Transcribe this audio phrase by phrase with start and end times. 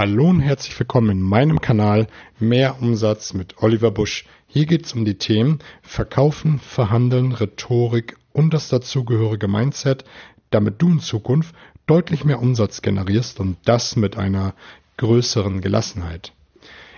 [0.00, 2.06] Hallo und herzlich willkommen in meinem Kanal
[2.38, 4.24] Mehr Umsatz mit Oliver Busch.
[4.46, 10.04] Hier geht es um die Themen Verkaufen, Verhandeln, Rhetorik und das dazugehörige Mindset,
[10.48, 11.54] damit du in Zukunft
[11.86, 14.54] deutlich mehr Umsatz generierst und das mit einer
[14.96, 16.32] größeren Gelassenheit.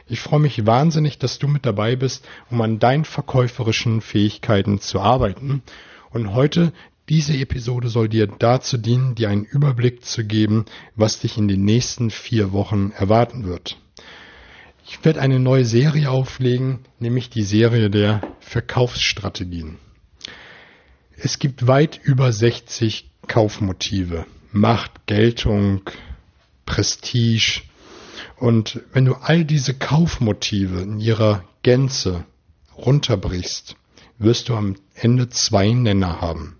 [0.06, 5.00] Ich freue mich wahnsinnig, dass du mit dabei bist, um an deinen verkäuferischen Fähigkeiten zu
[5.00, 5.64] arbeiten.
[6.10, 6.72] Und heute
[7.08, 11.64] diese Episode soll dir dazu dienen, dir einen Überblick zu geben, was dich in den
[11.64, 13.76] nächsten vier Wochen erwarten wird.
[14.86, 19.78] Ich werde eine neue Serie auflegen, nämlich die Serie der Verkaufsstrategien.
[21.16, 24.26] Es gibt weit über 60 Kaufmotive.
[24.52, 25.82] Macht, Geltung,
[26.66, 27.62] Prestige.
[28.36, 32.24] Und wenn du all diese Kaufmotive in ihrer Gänze
[32.76, 33.76] runterbrichst,
[34.18, 36.56] wirst du am Ende zwei Nenner haben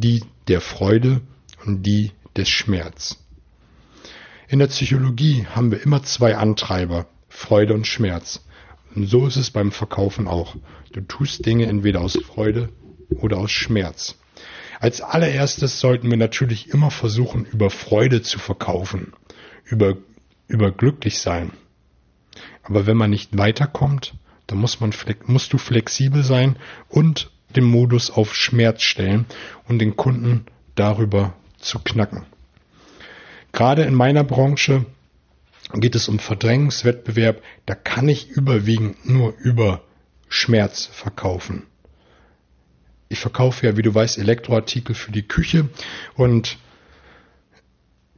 [0.00, 1.20] die der Freude
[1.64, 3.18] und die des Schmerz.
[4.48, 8.44] In der Psychologie haben wir immer zwei Antreiber, Freude und Schmerz.
[8.94, 10.56] Und so ist es beim Verkaufen auch.
[10.92, 12.68] Du tust Dinge entweder aus Freude
[13.10, 14.16] oder aus Schmerz.
[14.78, 19.14] Als allererstes sollten wir natürlich immer versuchen, über Freude zu verkaufen,
[19.64, 19.96] über,
[20.46, 21.52] über glücklich sein.
[22.62, 24.14] Aber wenn man nicht weiterkommt,
[24.46, 24.92] dann muss man,
[25.26, 26.56] musst du flexibel sein
[26.88, 29.26] und den Modus auf Schmerz stellen
[29.66, 32.26] und den Kunden darüber zu knacken.
[33.52, 34.84] Gerade in meiner Branche
[35.72, 37.42] geht es um Verdrängungswettbewerb.
[37.64, 39.82] Da kann ich überwiegend nur über
[40.28, 41.64] Schmerz verkaufen.
[43.08, 45.68] Ich verkaufe ja, wie du weißt, Elektroartikel für die Küche
[46.14, 46.58] und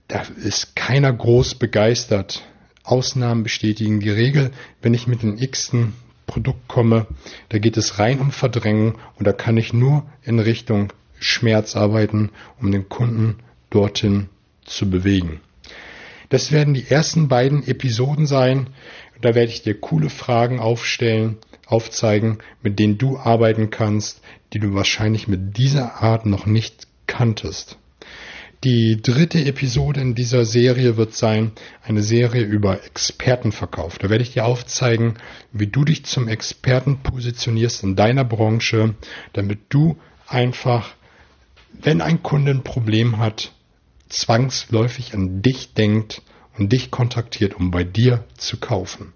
[0.08, 2.42] da ist keiner groß begeistert.
[2.82, 4.50] Ausnahmen bestätigen die Regel.
[4.80, 5.92] Wenn ich mit den x-ten
[6.28, 7.08] Produkt komme,
[7.48, 12.30] da geht es rein um Verdrängen und da kann ich nur in Richtung Schmerz arbeiten,
[12.60, 13.38] um den Kunden
[13.70, 14.28] dorthin
[14.64, 15.40] zu bewegen.
[16.28, 18.68] Das werden die ersten beiden Episoden sein.
[19.20, 24.20] Da werde ich dir coole Fragen aufstellen, aufzeigen, mit denen du arbeiten kannst,
[24.52, 27.78] die du wahrscheinlich mit dieser Art noch nicht kanntest.
[28.64, 31.52] Die dritte Episode in dieser Serie wird sein
[31.84, 33.98] eine Serie über Expertenverkauf.
[33.98, 35.14] Da werde ich dir aufzeigen,
[35.52, 38.96] wie du dich zum Experten positionierst in deiner Branche,
[39.32, 39.96] damit du
[40.26, 40.90] einfach,
[41.72, 43.52] wenn ein Kunde ein Problem hat,
[44.08, 46.22] zwangsläufig an dich denkt
[46.58, 49.12] und dich kontaktiert, um bei dir zu kaufen.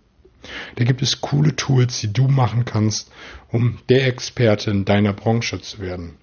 [0.76, 3.10] Da gibt es coole Tools, die du machen kannst,
[3.48, 6.14] um der Experte in deiner Branche zu werden.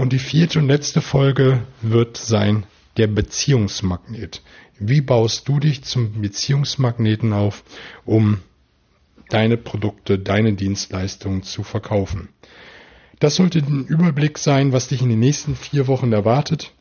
[0.00, 2.64] Und die vierte und letzte Folge wird sein
[2.96, 4.40] der Beziehungsmagnet.
[4.78, 7.62] Wie baust du dich zum Beziehungsmagneten auf,
[8.06, 8.38] um
[9.28, 12.30] deine Produkte, deine Dienstleistungen zu verkaufen?
[13.18, 16.72] Das sollte ein Überblick sein, was dich in den nächsten vier Wochen erwartet.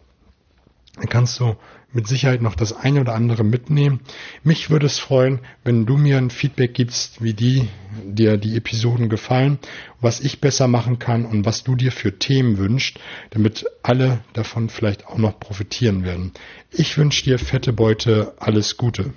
[1.09, 1.55] Kannst du
[1.91, 4.01] mit Sicherheit noch das eine oder andere mitnehmen.
[4.43, 7.67] Mich würde es freuen, wenn du mir ein Feedback gibst, wie die
[8.05, 9.59] dir die Episoden gefallen,
[9.99, 12.99] was ich besser machen kann und was du dir für Themen wünschst,
[13.31, 16.31] damit alle davon vielleicht auch noch profitieren werden.
[16.71, 19.13] Ich wünsche dir fette Beute, alles Gute.